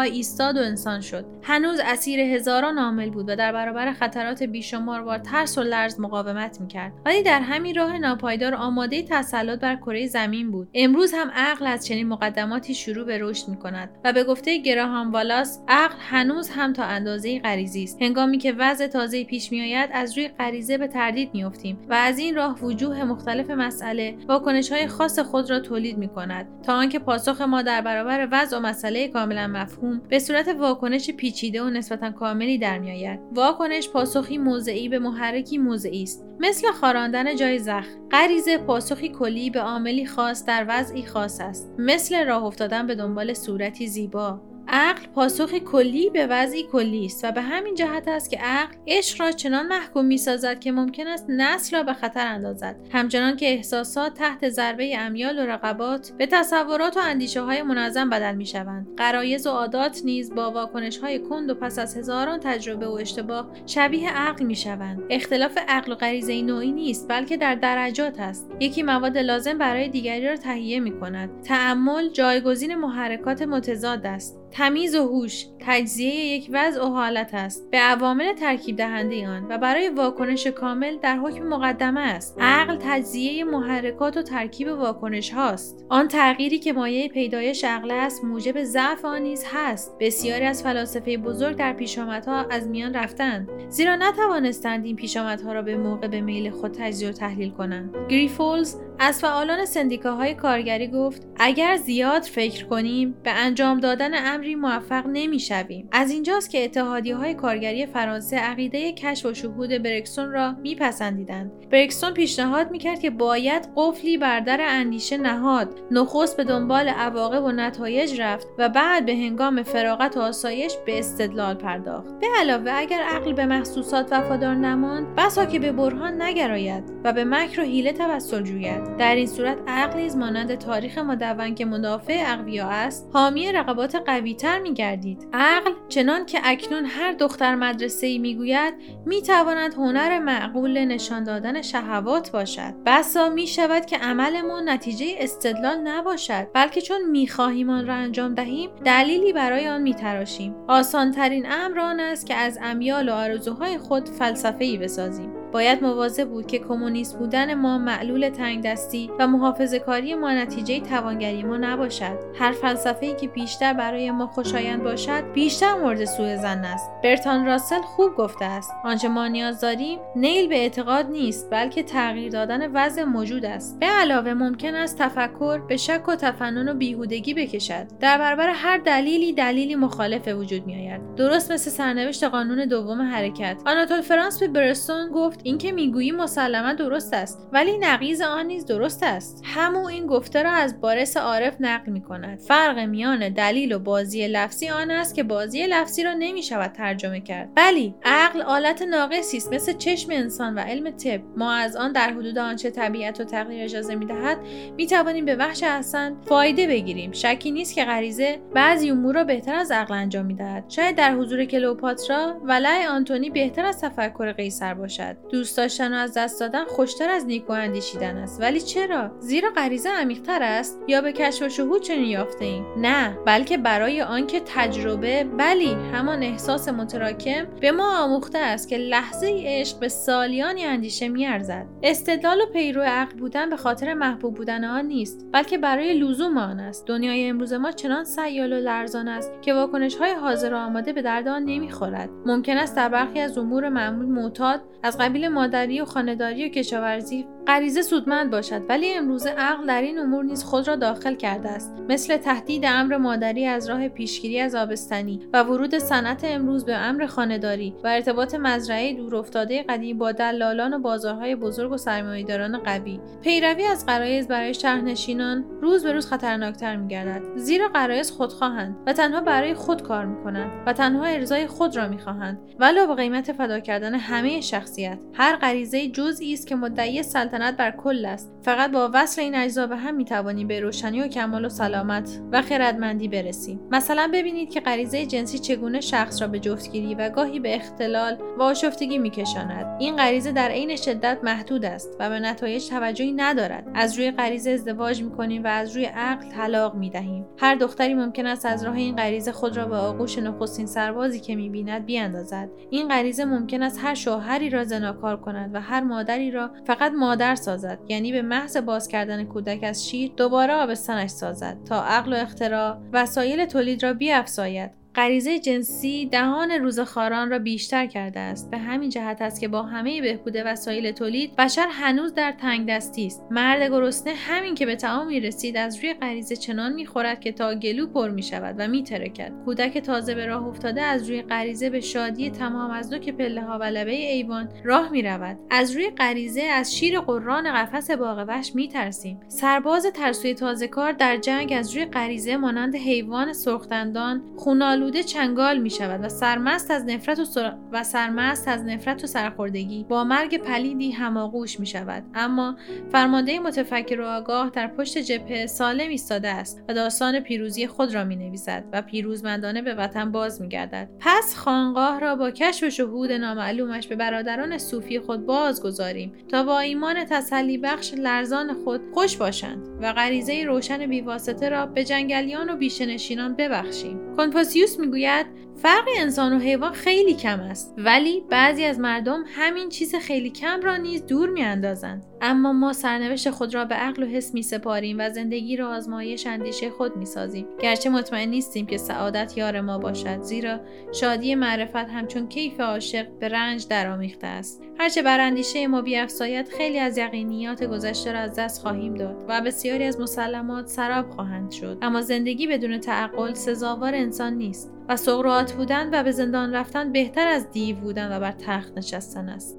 ایستاد 0.00 0.56
و 0.56 0.60
انسان 0.60 1.00
شد. 1.00 1.24
هنوز 1.42 1.80
اسیر 1.84 2.20
هزاران 2.20 2.78
عامل 2.78 3.10
بود 3.10 3.28
و 3.28 3.36
در 3.36 3.52
برابر 3.52 3.92
خطرات 3.92 4.42
بیشمار 4.42 5.02
ترس 5.30 5.58
و 5.58 5.62
لرز 5.62 6.00
مقاومت 6.00 6.60
می‌کرد. 6.60 6.92
ولی 7.04 7.22
در 7.22 7.40
همین 7.40 7.74
راه 7.74 7.98
ناپایدار 7.98 8.54
آماده 8.54 9.02
تسلط 9.02 9.60
بر 9.60 9.76
کره 9.76 10.06
زمین 10.06 10.50
بود. 10.50 10.68
امروز 10.74 11.14
هم 11.14 11.30
عقل 11.34 11.66
از 11.66 11.86
چنین 11.86 12.08
مقدماتی 12.08 12.74
شروع 12.74 13.04
به 13.04 13.18
رشد 13.20 13.48
می‌کند 13.48 13.90
و 14.04 14.12
به 14.12 14.24
گفته 14.24 14.58
گراهام 14.58 15.12
والاس 15.12 15.60
عقل 15.68 15.96
هنوز 15.98 16.50
هم 16.50 16.72
تا 16.72 16.84
اندازه 16.84 17.38
غریزی 17.38 17.84
است. 17.84 18.02
هنگامی 18.02 18.38
که 18.38 18.52
وضع 18.52 18.86
تازه 18.86 19.24
پیش 19.24 19.52
میآید 19.52 19.90
از 19.92 20.18
روی 20.18 20.28
غریزه 20.28 20.78
به 20.78 20.88
تردید 20.88 21.30
میافتیم 21.34 21.78
و 21.88 21.94
از 21.94 22.18
این 22.18 22.34
راه 22.34 22.58
وجوه 22.62 23.04
مختلف 23.04 23.50
مسئله 23.50 24.16
واکنش 24.28 24.72
های 24.72 24.86
خاص 24.86 25.18
خود 25.18 25.50
را 25.50 25.60
تولید 25.60 25.98
می 25.98 26.08
کند 26.08 26.46
تا 26.62 26.74
آنکه 26.74 26.98
پاسخ 26.98 27.40
ما 27.40 27.62
در 27.62 27.80
برابر 27.80 28.28
وضع 28.32 28.56
و 28.56 28.60
مسئله 28.60 29.08
کاملا 29.08 29.46
مفهوم 29.46 30.02
به 30.08 30.18
صورت 30.18 30.48
واکنش 30.48 31.10
پیچیده 31.10 31.62
و 31.62 31.70
نسبتا 31.70 32.10
کاملی 32.10 32.58
در 32.58 32.78
میآید. 32.78 33.20
واکنش 33.32 33.88
پاسخی 33.88 34.38
موضعی 34.38 34.88
به 34.88 34.98
محرکی 35.10 35.58
موضعی 35.58 36.02
است. 36.02 36.24
مثل 36.40 36.72
خاراندن 36.72 37.36
جای 37.36 37.58
زخم 37.58 38.08
غریزه 38.10 38.58
پاسخی 38.58 39.08
کلی 39.08 39.50
به 39.50 39.60
عاملی 39.60 40.06
خاص 40.06 40.44
در 40.44 40.66
وضعی 40.68 41.02
خاص 41.02 41.40
است. 41.40 41.70
مثل 41.78 42.26
راه 42.26 42.44
افتادن 42.44 42.86
به 42.86 42.94
دنبال 42.94 43.34
صورتی 43.34 43.86
زیبا. 43.86 44.49
عقل 44.72 45.06
پاسخی 45.14 45.60
کلی 45.60 46.10
به 46.10 46.26
وضعی 46.26 46.62
کلی 46.62 47.06
است 47.06 47.24
و 47.24 47.32
به 47.32 47.42
همین 47.42 47.74
جهت 47.74 48.08
است 48.08 48.30
که 48.30 48.38
عقل 48.38 48.74
عشق 48.86 49.20
را 49.20 49.32
چنان 49.32 49.66
محکوم 49.66 50.04
می 50.04 50.18
سازد 50.18 50.60
که 50.60 50.72
ممکن 50.72 51.06
است 51.06 51.26
نسل 51.28 51.76
را 51.76 51.82
به 51.82 51.92
خطر 51.92 52.26
اندازد. 52.26 52.76
همچنان 52.92 53.36
که 53.36 53.46
احساسات 53.46 54.14
تحت 54.14 54.48
ضربه 54.48 54.98
امیال 54.98 55.38
و 55.38 55.42
رقبات 55.42 56.12
به 56.18 56.26
تصورات 56.26 56.96
و 56.96 57.00
اندیشه 57.02 57.40
های 57.40 57.62
منظم 57.62 58.10
بدل 58.10 58.34
می 58.34 58.46
شوند 58.46 58.86
قرایز 58.96 59.46
و 59.46 59.50
عادات 59.50 60.00
نیز 60.04 60.34
با 60.34 60.50
واکنش 60.50 60.98
های 60.98 61.18
کند 61.18 61.50
و 61.50 61.54
پس 61.54 61.78
از 61.78 61.96
هزاران 61.96 62.40
تجربه 62.40 62.86
و 62.86 62.92
اشتباه 62.92 63.50
شبیه 63.66 64.10
عقل 64.10 64.44
می 64.44 64.56
شوند 64.56 65.02
اختلاف 65.10 65.58
عقل 65.68 65.92
و 65.92 65.94
غریزه 65.94 66.42
نوعی 66.42 66.72
نیست 66.72 67.08
بلکه 67.08 67.36
در 67.36 67.54
درجات 67.54 68.20
است. 68.20 68.50
یکی 68.60 68.82
مواد 68.82 69.18
لازم 69.18 69.58
برای 69.58 69.88
دیگری 69.88 70.28
را 70.28 70.36
تهیه 70.36 70.80
می 70.80 71.00
کند 71.00 71.42
تعمل 71.42 72.08
جایگزین 72.08 72.74
محرکات 72.74 73.42
متضاد 73.42 74.06
است. 74.06 74.39
تمیز 74.52 74.94
و 74.94 75.02
هوش 75.02 75.46
تجزیه 75.60 76.14
یک 76.14 76.48
وضع 76.52 76.82
و 76.82 76.86
حالت 76.86 77.34
است. 77.34 77.70
به 77.70 77.78
عوامل 77.78 78.32
ترکیب 78.32 78.76
دهنده 78.76 79.28
آن 79.28 79.46
و 79.48 79.58
برای 79.58 79.88
واکنش 79.88 80.46
کامل 80.46 80.98
در 80.98 81.16
حکم 81.18 81.48
مقدمه 81.48 82.00
است. 82.00 82.36
عقل 82.40 82.76
تجزیه 82.80 83.44
محرکات 83.44 84.16
و 84.16 84.22
ترکیب 84.22 84.68
واکنش 84.68 85.30
هاست 85.30 85.86
آن 85.88 86.08
تغییری 86.08 86.58
که 86.58 86.72
مایه 86.72 87.08
پیدایش 87.08 87.64
عقل 87.64 87.90
است 87.90 88.24
موجب 88.24 88.64
ضعف 88.64 89.04
آن 89.04 89.22
نیز 89.22 89.44
هست. 89.52 89.96
بسیاری 90.00 90.44
از 90.44 90.62
فلاسفه 90.62 91.16
بزرگ 91.16 91.56
در 91.56 91.72
پیشامدها 91.72 92.46
از 92.50 92.68
میان 92.68 92.94
رفتند 92.94 93.48
زیرا 93.68 93.96
نتوانستند 93.96 94.84
این 94.84 94.96
پیشامدها 94.96 95.52
را 95.52 95.62
به 95.62 95.76
موقع 95.76 96.08
به 96.08 96.20
میل 96.20 96.50
خود 96.50 96.72
تجزیه 96.72 97.08
و 97.08 97.12
تحلیل 97.12 97.50
کنند. 97.50 97.96
گریفولز 98.08 98.76
از 99.02 99.20
فعالان 99.20 99.64
سندیکاهای 99.64 100.34
کارگری 100.34 100.88
گفت 100.88 101.26
اگر 101.36 101.76
زیاد 101.76 102.22
فکر 102.22 102.66
کنیم 102.66 103.14
به 103.22 103.30
انجام 103.30 103.80
دادن 103.80 104.34
امری 104.34 104.54
موفق 104.54 105.06
نمی‌شویم. 105.06 105.88
از 105.92 106.10
اینجاست 106.10 106.50
که 106.50 106.64
اتحادیه 106.64 107.16
های 107.16 107.34
کارگری 107.34 107.86
فرانسه 107.86 108.36
عقیده 108.36 108.92
کشف 108.92 109.26
و 109.26 109.34
شهود 109.34 109.70
برکسون 109.70 110.30
را 110.30 110.52
میپسندیدند. 110.52 111.52
برکسون 111.70 112.14
پیشنهاد 112.14 112.70
می‌کرد 112.70 113.00
که 113.00 113.10
باید 113.10 113.68
قفلی 113.76 114.18
بر 114.18 114.40
در 114.40 114.60
اندیشه 114.60 115.16
نهاد 115.16 115.80
نخست 115.90 116.36
به 116.36 116.44
دنبال 116.44 116.88
عواقب 116.88 117.44
و 117.44 117.52
نتایج 117.52 118.20
رفت 118.20 118.46
و 118.58 118.68
بعد 118.68 119.06
به 119.06 119.12
هنگام 119.12 119.62
فراغت 119.62 120.16
و 120.16 120.20
آسایش 120.20 120.72
به 120.86 120.98
استدلال 120.98 121.54
پرداخت. 121.54 122.20
به 122.20 122.26
علاوه 122.40 122.72
اگر 122.74 123.00
عقل 123.00 123.32
به 123.32 123.46
محسوسات 123.46 124.12
وفادار 124.12 124.54
نماند 124.54 125.14
بسا 125.16 125.46
که 125.46 125.58
به 125.58 125.72
برهان 125.72 126.22
نگراید 126.22 126.84
و 127.04 127.12
به 127.12 127.24
مکر 127.24 127.60
و 127.60 127.64
حیله 127.64 127.92
توسل 127.92 128.42
جوید. 128.42 128.89
در 128.98 129.14
این 129.14 129.26
صورت 129.26 129.58
عقل 129.66 129.98
نیز 129.98 130.16
مانند 130.16 130.54
تاریخ 130.54 130.98
مدون 130.98 131.54
که 131.54 131.64
مدافع 131.64 132.24
اقویا 132.26 132.68
است 132.68 133.10
حامی 133.12 133.52
رقبات 133.52 133.94
قویتر 133.94 134.58
میگردید. 134.58 135.28
عقل 135.32 135.70
چنان 135.88 136.26
که 136.26 136.40
اکنون 136.44 136.84
هر 136.84 137.12
دختر 137.12 137.54
مدرسه 137.54 138.06
ای 138.06 138.18
می‌گوید 138.18 138.74
می‌تواند 139.06 139.74
هنر 139.74 140.18
معقول 140.18 140.84
نشان 140.84 141.24
دادن 141.24 141.62
شهوات 141.62 142.32
باشد. 142.32 142.74
بسا 142.86 143.28
می 143.28 143.46
شود 143.46 143.86
که 143.86 143.96
عملمان 143.96 144.68
نتیجه 144.68 145.14
استدلال 145.18 145.78
نباشد 145.78 146.48
بلکه 146.54 146.80
چون 146.80 147.10
می‌خواهیم 147.10 147.70
آن 147.70 147.86
را 147.86 147.94
انجام 147.94 148.34
دهیم 148.34 148.70
دلیلی 148.84 149.32
برای 149.32 149.68
آن 149.68 149.82
میتراشیم. 149.82 150.54
آسانترین 150.68 151.46
امر 151.52 151.80
آن 151.80 152.00
است 152.00 152.26
که 152.26 152.34
از 152.34 152.58
امیال 152.62 153.08
و 153.08 153.12
آرزوهای 153.12 153.78
خود 153.78 154.08
فلسفه 154.08 154.64
ای 154.64 154.78
بسازیم. 154.78 155.39
باید 155.52 155.82
مواظب 155.82 156.28
بود 156.28 156.46
که 156.46 156.58
کمونیست 156.58 157.18
بودن 157.18 157.54
ما 157.54 157.78
معلول 157.78 158.28
تنگ 158.28 158.64
دستی 158.64 159.10
و 159.18 159.26
محافظه 159.26 159.78
کاری 159.78 160.14
ما 160.14 160.32
نتیجه 160.32 160.80
توانگری 160.80 161.42
ما 161.42 161.56
نباشد. 161.56 162.18
هر 162.34 162.52
فلسفه 162.52 163.06
ای 163.06 163.16
که 163.16 163.28
بیشتر 163.28 163.72
برای 163.72 164.10
ما 164.10 164.26
خوشایند 164.26 164.82
باشد 164.82 165.32
بیشتر 165.32 165.74
مورد 165.74 166.04
سوء 166.04 166.36
زن 166.36 166.64
است. 166.64 166.90
برتان 167.04 167.46
راسل 167.46 167.80
خوب 167.80 168.14
گفته 168.16 168.44
است. 168.44 168.72
آنچه 168.84 169.08
ما 169.08 169.28
نیاز 169.28 169.60
داریم 169.60 169.98
نیل 170.16 170.48
به 170.48 170.56
اعتقاد 170.56 171.06
نیست 171.06 171.50
بلکه 171.50 171.82
تغییر 171.82 172.32
دادن 172.32 172.72
وضع 172.72 173.04
موجود 173.04 173.44
است. 173.44 173.78
به 173.80 173.86
علاوه 173.86 174.34
ممکن 174.34 174.74
است 174.74 174.98
تفکر 174.98 175.58
به 175.58 175.76
شک 175.76 176.08
و 176.08 176.16
تفنن 176.16 176.68
و 176.68 176.74
بیهودگی 176.74 177.34
بکشد. 177.34 177.86
در 178.00 178.18
برابر 178.18 178.50
هر 178.50 178.78
دلیلی 178.78 179.32
دلیلی 179.32 179.74
مخالف 179.74 180.28
وجود 180.28 180.66
میآید. 180.66 181.14
درست 181.16 181.52
مثل 181.52 181.70
سرنوشت 181.70 182.24
قانون 182.24 182.64
دوم 182.64 183.02
حرکت. 183.02 183.62
آناتول 183.66 184.00
فرانس 184.00 184.38
به 184.38 184.48
برستون 184.48 185.08
گفت 185.08 185.39
این 185.42 185.58
که 185.58 185.72
می‌گویی 185.72 186.12
مسلما 186.12 186.72
درست 186.72 187.14
است 187.14 187.48
ولی 187.52 187.78
نقیض 187.78 188.20
آن 188.20 188.46
نیز 188.46 188.66
درست 188.66 189.02
است. 189.02 189.42
همو 189.44 189.86
این 189.86 190.06
گفته 190.06 190.42
را 190.42 190.50
از 190.50 190.80
بارس 190.80 191.16
عارف 191.16 191.56
نقل 191.60 191.92
می 191.92 192.00
کند 192.00 192.38
فرق 192.38 192.78
میان 192.78 193.28
دلیل 193.28 193.72
و 193.72 193.78
بازی 193.78 194.28
لفظی 194.28 194.68
آن 194.68 194.90
است 194.90 195.14
که 195.14 195.22
بازی 195.22 195.66
لفظی 195.66 196.04
را 196.04 196.14
نمی 196.18 196.42
شود 196.42 196.72
ترجمه 196.72 197.20
کرد. 197.20 197.48
ولی 197.56 197.94
عقل 198.04 198.42
آلت 198.42 198.82
ناقصی 198.82 199.36
است 199.36 199.52
مثل 199.52 199.72
چشم 199.72 200.12
انسان 200.12 200.54
و 200.54 200.58
علم 200.58 200.90
طب. 200.90 201.20
ما 201.36 201.52
از 201.52 201.76
آن 201.76 201.92
در 201.92 202.10
حدود 202.10 202.38
آنچه 202.38 202.70
طبیعت 202.70 203.20
و 203.20 203.24
تقدیر 203.24 203.64
اجازه 203.64 203.94
می‌دهد 203.94 204.38
می 204.76 204.86
توانیم 204.86 205.24
به 205.24 205.36
وحش 205.36 205.62
احسن 205.62 206.16
فایده 206.26 206.66
بگیریم. 206.66 207.12
شکی 207.12 207.50
نیست 207.50 207.74
که 207.74 207.84
غریزه 207.84 208.38
بعضی 208.54 208.90
امور 208.90 209.14
را 209.14 209.24
بهتر 209.24 209.54
از 209.54 209.70
عقل 209.70 209.94
انجام 209.94 210.26
می‌دهد. 210.26 210.64
شاید 210.68 210.96
در 210.96 211.14
حضور 211.14 211.44
کلوپاترا 211.44 212.40
ولع 212.44 212.88
آنتونی 212.88 213.30
بهتر 213.30 213.64
از 213.64 213.80
تفکر 213.80 214.32
قیصر 214.32 214.74
باشد. 214.74 215.16
دوست 215.32 215.56
داشتن 215.56 215.94
و 215.94 215.96
از 215.96 216.14
دست 216.14 216.40
دادن 216.40 216.64
خوشتر 216.64 217.10
از 217.10 217.26
نیکو 217.26 217.52
اندیشیدن 217.52 218.16
است. 218.16 218.40
ولی 218.40 218.60
چرا؟ 218.60 219.10
زیرا 219.20 219.50
غریزه 219.56 219.88
عمیقتر 219.90 220.42
است. 220.42 220.80
یا 220.88 221.00
به 221.00 221.12
کشف 221.12 221.42
و 221.42 221.48
شهود 221.48 221.82
چنین 221.82 222.04
یافته 222.04 222.44
ایم 222.44 222.66
نه 222.76 223.18
بلکه 223.26 223.58
برای 223.58 224.02
آنکه 224.02 224.40
تجربه 224.46 225.24
بلی 225.24 225.76
همان 225.92 226.22
احساس 226.22 226.68
متراکم 226.68 227.44
به 227.60 227.72
ما 227.72 227.98
آموخته 227.98 228.38
است 228.38 228.68
که 228.68 228.76
لحظه 228.76 229.42
عشق 229.46 229.78
به 229.78 229.88
سالیانی 229.88 230.64
اندیشه 230.64 231.08
میارزد. 231.08 231.66
استدلال 231.82 232.40
و 232.40 232.52
پیرو 232.52 232.82
عقل 232.82 233.18
بودن 233.18 233.50
به 233.50 233.56
خاطر 233.56 233.94
محبوب 233.94 234.34
بودن 234.34 234.64
آن 234.64 234.84
نیست 234.84 235.26
بلکه 235.32 235.58
برای 235.58 235.94
لزوم 235.94 236.38
آن 236.38 236.60
است. 236.60 236.86
دنیای 236.86 237.28
امروز 237.28 237.52
ما 237.52 237.72
چنان 237.72 238.04
سیال 238.04 238.52
و 238.52 238.56
لرزان 238.56 239.08
است 239.08 239.32
که 239.42 239.54
واکنش 239.54 239.96
های 239.96 240.12
حاضر 240.12 240.54
و 240.54 240.56
آماده 240.56 240.92
به 240.92 241.02
درد 241.02 241.28
آن 241.28 241.42
نمی‌خورد. 241.42 242.10
ممکن 242.26 242.56
است 242.56 242.76
در 242.76 242.88
برخی 242.88 243.20
از 243.20 243.38
امور 243.38 243.68
معمول 243.68 244.06
معتاد 244.06 244.60
از 244.82 244.98
قبیل 244.98 245.19
مادری 245.28 245.80
و 245.80 245.84
خانداری 245.84 246.46
و 246.46 246.48
کشاورزی 246.48 247.26
غریزه 247.46 247.82
سودمند 247.82 248.30
باشد 248.30 248.62
ولی 248.68 248.92
امروزه 248.92 249.30
عقل 249.30 249.66
در 249.66 249.82
این 249.82 249.98
امور 249.98 250.24
نیز 250.24 250.44
خود 250.44 250.68
را 250.68 250.76
داخل 250.76 251.14
کرده 251.14 251.48
است. 251.48 251.72
مثل 251.88 252.16
تهدید 252.16 252.64
امر 252.66 252.96
مادری 252.96 253.46
از 253.46 253.68
راه 253.68 253.88
پیشگیری 253.88 254.40
از 254.40 254.54
آبستنی 254.54 255.20
و 255.32 255.42
ورود 255.42 255.78
صنعت 255.78 256.24
امروز 256.24 256.64
به 256.64 256.76
امر 256.76 257.06
خانهداری 257.06 257.74
و 257.84 257.86
ارتباط 257.86 258.34
مزرعه 258.34 258.94
دورافتاده 258.94 259.62
قدیم 259.62 259.98
با 259.98 260.12
دلالان 260.12 260.74
و 260.74 260.78
بازارهای 260.78 261.36
بزرگ 261.36 261.72
و 261.72 261.76
سرمایهداران 261.76 262.58
قوی. 262.58 263.00
پیروی 263.22 263.64
از 263.64 263.86
غرایز 263.86 264.28
برای 264.28 264.54
شهرنشینان 264.54 265.44
روز 265.60 265.84
به 265.84 265.92
روز 265.92 266.06
خطرناکتر 266.06 266.76
میگردد. 266.76 267.22
زیرا 267.36 267.68
غرایز 267.68 268.10
خودخواهند 268.10 268.76
و 268.86 268.92
تنها 268.92 269.20
برای 269.20 269.54
خود 269.54 269.82
کار 269.82 270.04
می‌کنند 270.04 270.50
و 270.66 270.72
تنها 270.72 271.04
ارزای 271.04 271.46
خود 271.46 271.76
را 271.76 271.88
می‌خواهند. 271.88 272.38
ولو 272.58 272.86
به 272.86 272.94
قیمت 272.94 273.32
فدا 273.32 273.60
کردن 273.60 273.94
همه 273.94 274.40
شخصیت. 274.40 274.98
هر 275.14 275.36
غریزه 275.36 275.88
جزئی 275.88 276.32
است 276.32 276.46
که 276.46 276.56
مدعی 276.56 277.02
سلطنت 277.02 277.39
بر 277.40 277.70
کل 277.70 278.04
است. 278.04 278.32
فقط 278.42 278.70
با 278.70 278.90
وصل 278.94 279.22
این 279.22 279.34
اجزا 279.34 279.66
به 279.66 279.76
هم 279.76 279.94
می‌توانیم 279.94 280.48
به 280.48 280.60
روشنی 280.60 281.02
و 281.02 281.08
کمال 281.08 281.44
و 281.44 281.48
سلامت 281.48 282.20
و 282.32 282.42
خردمندی 282.42 283.08
برسیم 283.08 283.60
مثلا 283.70 284.10
ببینید 284.14 284.50
که 284.50 284.60
غریزه 284.60 285.06
جنسی 285.06 285.38
چگونه 285.38 285.80
شخص 285.80 286.22
را 286.22 286.28
به 286.28 286.38
جفتگیری 286.38 286.94
و 286.94 287.08
گاهی 287.08 287.40
به 287.40 287.56
اختلال 287.56 288.18
و 288.38 288.42
آشفتگی 288.42 288.98
میکشاند. 288.98 289.76
این 289.80 289.96
غریزه 289.96 290.32
در 290.32 290.48
عین 290.48 290.76
شدت 290.76 291.18
محدود 291.22 291.64
است 291.64 291.96
و 292.00 292.08
به 292.08 292.20
نتایج 292.20 292.68
توجهی 292.68 293.12
ندارد. 293.12 293.66
از 293.74 293.96
روی 293.96 294.10
غریزه 294.10 294.50
ازدواج 294.50 295.02
می‌کنیم 295.02 295.44
و 295.44 295.46
از 295.46 295.76
روی 295.76 295.84
عقل 295.84 296.28
طلاق 296.28 296.74
می‌دهیم. 296.74 297.26
هر 297.38 297.54
دختری 297.54 297.94
ممکن 297.94 298.26
است 298.26 298.46
از 298.46 298.64
راه 298.64 298.76
این 298.76 298.96
غریزه 298.96 299.32
خود 299.32 299.56
را 299.56 299.64
به 299.64 299.76
آغوش 299.76 300.18
نخستین 300.18 300.66
سربازی 300.66 301.20
که 301.20 301.36
می‌بیند 301.36 301.84
بیاندازد. 301.86 302.48
این 302.70 302.88
غریزه 302.88 303.24
ممکن 303.24 303.62
است 303.62 303.78
هر 303.82 303.94
شوهری 303.94 304.50
را 304.50 304.64
زناکار 304.64 305.16
کند 305.16 305.54
و 305.54 305.60
هر 305.60 305.80
مادری 305.80 306.30
را 306.30 306.50
فقط 306.66 306.92
مادر 306.92 307.19
سازد. 307.34 307.78
یعنی 307.88 308.12
به 308.12 308.22
محض 308.22 308.56
باز 308.56 308.88
کردن 308.88 309.24
کودک 309.24 309.60
از 309.62 309.88
شیر 309.88 310.12
دوباره 310.16 310.54
آبستنش 310.54 311.10
سازد 311.10 311.56
تا 311.64 311.84
عقل 311.84 312.12
و 312.12 312.16
اختراع 312.16 312.78
وسایل 312.92 313.44
تولید 313.44 313.82
را 313.82 313.92
بیافزاید. 313.92 314.79
غریزه 314.94 315.38
جنسی 315.38 316.06
دهان 316.06 316.50
روزخاران 316.50 317.30
را 317.30 317.38
بیشتر 317.38 317.86
کرده 317.86 318.20
است. 318.20 318.50
به 318.50 318.58
همین 318.58 318.90
جهت 318.90 319.22
است 319.22 319.40
که 319.40 319.48
با 319.48 319.62
همه 319.62 320.00
بهبود 320.00 320.34
وسایل 320.44 320.92
تولید 320.92 321.36
بشر 321.36 321.66
هنوز 321.70 322.14
در 322.14 322.32
تنگ 322.32 322.68
دستی 322.68 323.06
است. 323.06 323.22
مرد 323.30 323.70
گرسنه 323.70 324.14
همین 324.14 324.54
که 324.54 324.66
به 324.66 324.76
تعام 324.76 325.06
می‌رسید 325.06 325.56
از 325.56 325.78
روی 325.78 325.94
غریزه 325.94 326.36
چنان 326.36 326.72
می‌خورد 326.72 327.20
که 327.20 327.32
تا 327.32 327.54
گلو 327.54 327.86
پر 327.86 328.10
می 328.10 328.22
شود 328.22 328.54
و 328.58 328.68
میترکد. 328.68 329.32
کودک 329.44 329.78
تازه 329.78 330.14
به 330.14 330.26
راه 330.26 330.46
افتاده 330.46 330.82
از 330.82 331.08
روی 331.08 331.22
غریزه 331.22 331.70
به 331.70 331.80
شادی 331.80 332.30
تمام 332.30 332.70
از 332.70 332.90
که 333.00 333.12
پله 333.12 333.42
ها 333.42 333.58
و 333.58 333.62
لبه 333.62 333.92
ایوان 333.92 334.48
راه 334.64 334.88
می 334.88 335.02
رود 335.02 335.38
از 335.50 335.72
روی 335.72 335.90
غریزه 335.90 336.42
از 336.42 336.76
شیر 336.76 337.00
قران 337.00 337.52
قفس 337.52 337.90
باغ 337.90 338.24
وحش 338.28 338.54
می 338.54 338.68
ترسیم 338.68 339.20
سرباز 339.28 339.86
ترسوی 339.86 340.34
تازه 340.34 340.68
کار 340.68 340.92
در 340.92 341.16
جنگ 341.16 341.52
از 341.52 341.74
روی 341.74 341.84
غریزه 341.84 342.36
مانند 342.36 342.76
حیوان 342.76 343.32
سرخدندان 343.32 344.22
خونال 344.36 344.79
آلوده 344.80 345.02
چنگال 345.02 345.58
می 345.58 345.70
شود 345.70 346.04
و 346.04 346.08
سرمست 346.08 346.70
از 346.70 346.84
نفرت 346.84 347.18
و, 347.18 347.24
سر... 347.24 347.52
و 347.72 347.84
سرمست 347.84 348.48
از 348.48 348.64
نفرت 348.64 349.04
و 349.04 349.06
سرخوردگی 349.06 349.86
با 349.88 350.04
مرگ 350.04 350.36
پلیدی 350.36 350.90
هماغوش 350.90 351.60
می 351.60 351.66
شود 351.66 352.04
اما 352.14 352.56
فرمانده 352.92 353.40
متفکر 353.40 354.00
و 354.00 354.04
آگاه 354.04 354.50
در 354.50 354.66
پشت 354.66 354.98
جبهه 354.98 355.46
سالم 355.46 355.88
ایستاده 355.88 356.28
است 356.28 356.62
و 356.68 356.74
داستان 356.74 357.20
پیروزی 357.20 357.66
خود 357.66 357.94
را 357.94 358.04
می 358.04 358.16
نویسد 358.16 358.64
و 358.72 358.82
پیروزمندانه 358.82 359.62
به 359.62 359.74
وطن 359.74 360.12
باز 360.12 360.42
می 360.42 360.48
گردد 360.48 360.88
پس 361.00 361.34
خانقاه 361.36 362.00
را 362.00 362.16
با 362.16 362.30
کشف 362.30 362.68
شهود 362.68 363.12
نامعلومش 363.12 363.86
به 363.86 363.96
برادران 363.96 364.58
صوفی 364.58 364.98
خود 364.98 365.26
باز 365.26 365.62
گذاریم 365.62 366.12
تا 366.28 366.42
با 366.42 366.58
ایمان 366.58 367.04
تسلی 367.04 367.58
بخش 367.58 367.94
لرزان 367.94 368.52
خود 368.64 368.80
خوش 368.94 369.16
باشند 369.16 369.68
و 369.82 369.92
غریزه 369.92 370.44
روشن 370.44 370.86
بیواسطه 370.86 371.48
را 371.48 371.66
به 371.66 371.84
جنگلیان 371.84 372.50
و 372.50 372.56
بیشنشینان 372.56 373.34
ببخشیم. 373.34 374.16
کنفوسیوس 374.16 374.69
می‌گوید؟ 374.78 375.26
فرق 375.62 375.84
انسان 375.96 376.32
و 376.32 376.38
حیوان 376.38 376.72
خیلی 376.72 377.14
کم 377.14 377.40
است. 377.40 377.74
ولی 377.78 378.22
بعضی 378.30 378.64
از 378.64 378.78
مردم 378.78 379.24
همین 379.26 379.68
چیز 379.68 379.94
خیلی 379.94 380.30
کم 380.30 380.60
را 380.60 380.76
نیز 380.76 381.06
دور 381.06 381.28
میاندازند. 381.28 382.06
اما 382.22 382.52
ما 382.52 382.72
سرنوشت 382.72 383.30
خود 383.30 383.54
را 383.54 383.64
به 383.64 383.74
عقل 383.74 384.02
و 384.02 384.06
حس 384.06 384.34
می 384.34 384.42
سپاریم 384.42 384.96
و 385.00 385.10
زندگی 385.10 385.56
را 385.56 385.68
آزمایش 385.68 386.26
اندیشه 386.26 386.70
خود 386.70 386.96
می 386.96 387.06
سازیم 387.06 387.46
گرچه 387.62 387.90
مطمئن 387.90 388.28
نیستیم 388.28 388.66
که 388.66 388.76
سعادت 388.76 389.36
یار 389.36 389.60
ما 389.60 389.78
باشد 389.78 390.20
زیرا 390.20 390.60
شادی 390.92 391.34
معرفت 391.34 391.76
همچون 391.76 392.28
کیف 392.28 392.60
عاشق 392.60 393.08
به 393.18 393.28
رنج 393.28 393.68
درآمیخته 393.68 394.26
است. 394.26 394.62
هرچه 394.78 395.02
بر 395.02 395.20
اندیشه 395.20 395.66
ما 395.66 395.82
بیافزاید 395.82 396.48
خیلی 396.48 396.78
از 396.78 396.98
یقینیات 396.98 397.64
گذشته 397.64 398.12
را 398.12 398.18
از 398.18 398.34
دست 398.34 398.62
خواهیم 398.62 398.94
داد 398.94 399.24
و 399.28 399.40
بسیاری 399.40 399.84
از 399.84 400.00
مسلمات 400.00 400.66
سراب 400.66 401.10
خواهند 401.10 401.50
شد. 401.50 401.78
اما 401.82 402.00
زندگی 402.00 402.46
بدون 402.46 402.78
تعقل 402.78 403.34
سزاوار 403.34 403.94
انسان 403.94 404.34
نیست. 404.34 404.72
و 404.90 404.96
سقراط 404.96 405.52
بودن 405.52 406.00
و 406.00 406.02
به 406.04 406.10
زندان 406.10 406.54
رفتن 406.54 406.92
بهتر 406.92 407.28
از 407.28 407.50
دیو 407.50 407.76
بودن 407.76 408.16
و 408.16 408.20
بر 408.20 408.32
تخت 408.32 408.78
نشستن 408.78 409.28
است 409.28 409.58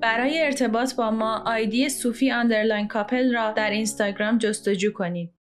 برای 0.00 0.42
ارتباط 0.42 0.94
با 0.94 1.10
ما 1.10 1.42
آیدی 1.46 1.88
صوفی 1.88 2.30
underline 2.30 2.88
کاپل 2.88 3.34
را 3.34 3.52
در 3.52 3.70
اینستاگرام 3.70 4.38
جستجو 4.38 4.92
کنید. 4.92 5.37